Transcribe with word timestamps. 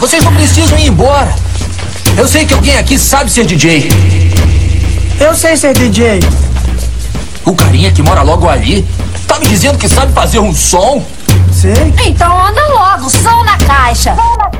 Vocês 0.00 0.24
não 0.24 0.32
precisam 0.32 0.78
ir 0.78 0.86
embora. 0.86 1.34
Eu 2.16 2.26
sei 2.26 2.46
que 2.46 2.54
alguém 2.54 2.78
aqui 2.78 2.98
sabe 2.98 3.30
ser 3.30 3.44
DJ. 3.44 3.90
Eu 5.20 5.34
sei 5.34 5.58
ser 5.58 5.74
DJ. 5.74 6.20
O 7.44 7.54
carinha 7.54 7.92
que 7.92 8.02
mora 8.02 8.22
logo 8.22 8.48
ali 8.48 8.88
tá 9.28 9.38
me 9.38 9.46
dizendo 9.46 9.76
que 9.76 9.86
sabe 9.86 10.10
fazer 10.14 10.38
um 10.38 10.54
som? 10.54 11.04
Sei. 11.52 11.94
Então 12.06 12.46
anda 12.46 12.66
logo, 12.68 13.10
som 13.10 13.44
na 13.44 13.58
caixa. 13.58 14.14
Som 14.16 14.36
na 14.38 14.50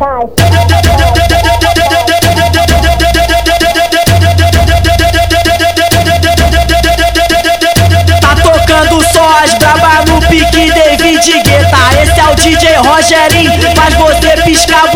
Tá 8.21 8.35
tocando 8.43 9.03
só 9.11 9.43
as 9.43 9.55
braba 9.55 10.05
no 10.07 10.21
pique 10.29 10.71
David 10.71 11.43
Guetta. 11.43 12.03
Esse 12.03 12.21
é 12.21 12.29
o 12.31 12.35
DJ 12.35 12.77
Rogerinho, 12.77 13.53
faz 13.75 13.95
você 13.95 14.43
piscar 14.43 14.85
a 14.85 14.89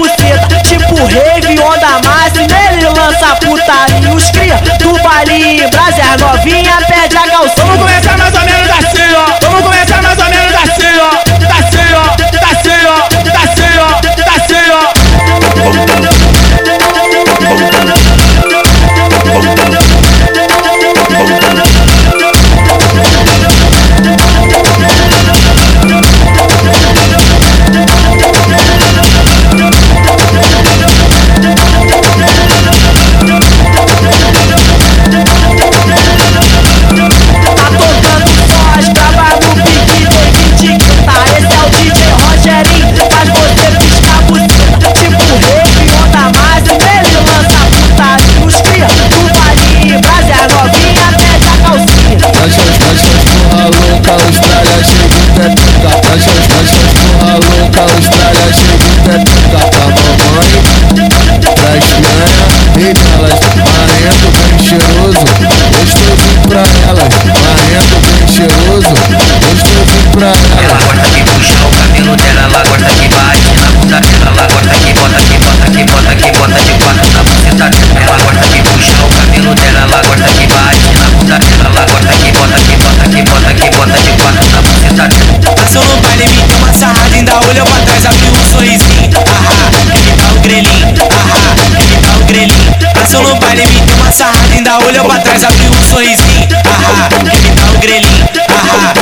passarinhos 3.67 4.34
Ela 70.15 70.31
gosta 70.31 71.11
que 71.11 71.25
puxa 71.25 71.59
o 71.67 71.71
cabelo 71.75 72.15
dela, 72.17 72.43
ela 72.43 72.63
gosta 72.63 72.85
que 72.85 73.09
bate 73.09 73.51
na 73.59 73.67
bunda 73.73 74.01
dela, 74.01 74.31
ela 74.31 74.47
gosta 74.47 74.75
que 74.79 74.93
bota, 74.95 75.21
que 75.21 75.39
bota, 75.39 75.67
que 75.67 75.85
bota, 75.85 76.15
que 76.15 76.31
bota 76.39 76.61
de 76.63 76.73
quatro 76.79 77.11
na 77.11 77.23
buceta 77.25 77.69
dela. 77.69 78.01
Ela 78.01 78.17
gosta 78.23 78.47
que 78.47 78.63
puxa 78.63 78.95
o 79.03 79.09
cabelo 79.11 79.55
dela, 79.57 79.81
ela 79.81 80.03
gosta 80.07 80.29
que 80.31 80.47
bate 80.47 80.87
na 80.95 81.07
bunda 81.11 81.39
dela, 81.41 81.67
ela 81.67 81.87
gosta 81.91 82.13
que 82.15 82.31
bota, 82.31 82.55
que 82.55 82.77
bota, 82.77 83.05
que 83.11 83.23
bota, 83.25 83.55
que 83.55 83.71
bota 83.77 83.99
de 83.99 84.13
quatro 84.13 84.47
na 84.53 84.63
buceta 84.63 85.09
dela. 85.09 85.55
Passou 85.57 85.85
no 85.85 85.97
baile, 86.01 86.29
me 86.29 86.43
deu 86.47 86.59
uma 86.59 86.73
sarrada, 86.73 87.15
ainda 87.17 87.35
olhou 87.35 87.67
pra 87.67 87.81
trás, 87.83 88.07
abriu 88.07 88.31
um 88.31 88.45
sorrisinho. 88.45 89.19
Ahá, 89.19 89.67
ele 89.99 90.13
tá 90.15 90.29
o 90.31 90.41
grelhinho. 90.41 90.95
Ahá, 91.11 91.57
ele 91.81 91.97
tá 91.99 92.13
o 92.15 92.25
grelhinho. 92.25 92.75
Passou 92.95 93.23
no 93.23 93.35
baile, 93.41 93.67
me 93.67 93.81
deu 93.81 93.97
uma 93.97 94.13
sarrada, 94.13 94.55
ainda 94.55 94.79
olhou 94.79 95.05
pra 95.07 95.19
trás, 95.19 95.43
abriu 95.43 95.71
um 95.73 95.83
sorrisinho. 95.83 96.49
Ahá, 96.65 97.09
ele 97.33 97.51
tá 97.51 97.67
o 97.75 97.79
grelhinho. 97.81 98.29
Ahá, 98.55 98.95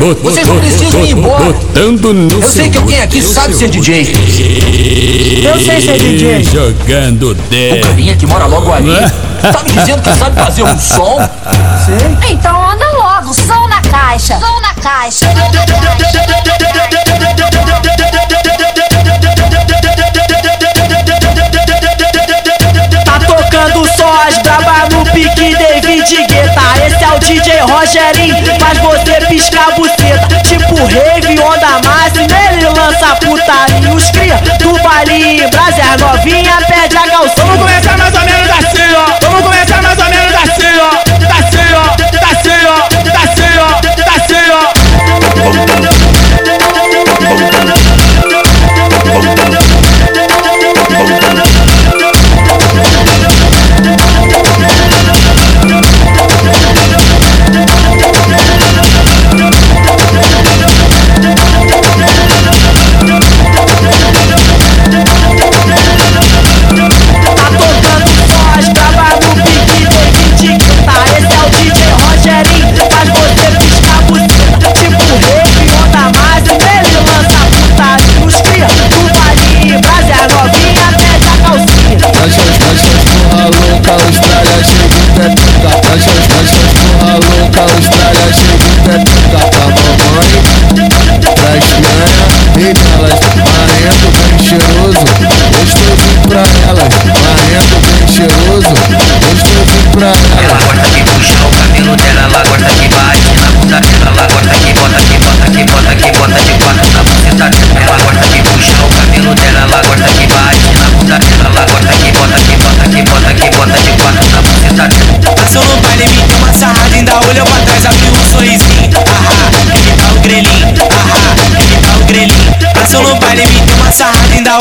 Bot- 0.00 0.20
Vocês 0.22 0.46
não 0.46 0.58
precisam 0.58 1.04
ir 1.04 1.10
embora. 1.12 1.44
Botando 1.44 2.12
no 2.12 2.30
Eu 2.30 2.42
sei 2.50 2.68
que 2.68 2.76
alguém 2.78 3.00
aqui 3.00 3.22
sabe 3.22 3.54
ser 3.54 3.68
DJ. 3.68 4.02
Eu 5.44 5.58
sei 5.60 5.80
ser 5.80 5.98
DJ. 5.98 6.42
Jogando 6.44 7.30
O 7.30 7.34
10. 7.34 7.86
carinha 7.86 8.16
que 8.16 8.26
mora 8.26 8.46
logo 8.46 8.72
ali 8.72 8.94
tá 9.40 9.62
me 9.62 9.72
dizendo 9.72 10.02
que 10.02 10.12
sabe 10.18 10.40
fazer 10.40 10.62
um 10.62 10.78
som? 10.78 11.18
Sei. 11.84 12.32
Então 12.32 12.70
anda 12.70 12.84
logo, 12.92 13.34
som 13.34 13.66
na 13.68 13.80
caixa. 13.82 14.38
Som 14.38 14.60
na 14.60 14.74
caixa. 14.74 15.26
Som 15.26 15.34
na 15.34 16.23
Rogerinho, 27.94 28.34
faz 28.58 28.76
você 28.78 29.24
piscar 29.28 29.72
buceta. 29.76 30.42
Tipo 30.42 30.74
rave, 30.74 31.38
onda 31.38 31.88
máxima, 31.88 32.26
ele 32.50 32.64
lança 32.64 33.14
putaria. 33.20 33.73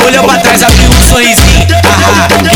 Olhou 0.06 0.24
pra 0.24 0.38
trás, 0.40 0.64
abriu 0.64 0.90
um 0.90 1.02
sorrisinho. 1.02 1.68
Ele 2.40 2.53